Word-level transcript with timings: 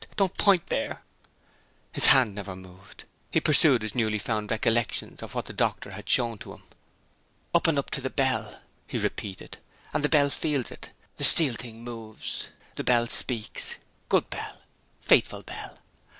"Don't 0.15 0.35
point 0.35 0.65
there!" 0.65 1.03
His 1.91 2.07
hand 2.07 2.33
never 2.33 2.55
moved; 2.55 3.03
he 3.29 3.39
pursued 3.39 3.83
his 3.83 3.93
newly 3.93 4.17
found 4.17 4.49
recollections 4.49 5.21
of 5.21 5.35
what 5.35 5.45
the 5.45 5.53
doctor 5.53 5.91
had 5.91 6.09
shown 6.09 6.39
to 6.39 6.53
him. 6.53 6.63
"Up 7.53 7.67
and 7.67 7.77
up 7.77 7.91
to 7.91 8.01
the 8.01 8.09
bell," 8.09 8.61
he 8.87 8.97
repeated. 8.97 9.59
"And 9.93 10.03
the 10.03 10.09
bell 10.09 10.31
feels 10.31 10.71
it. 10.71 10.89
The 11.17 11.23
steel 11.23 11.53
thing 11.53 11.83
moves. 11.83 12.49
The 12.77 12.83
bell 12.83 13.05
speaks. 13.05 13.75
Good 14.09 14.27
bell! 14.31 14.63
Faithful 15.01 15.43
bell!" 15.43 15.77